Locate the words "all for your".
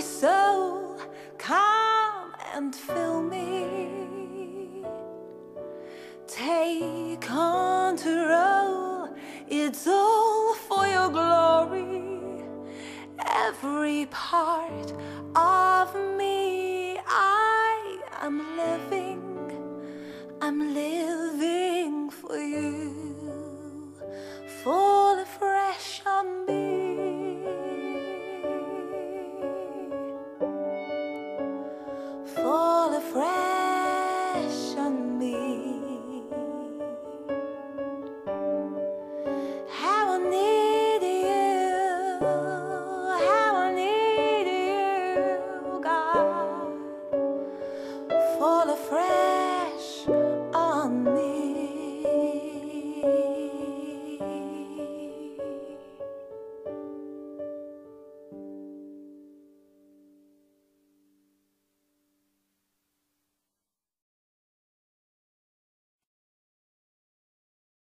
9.86-11.10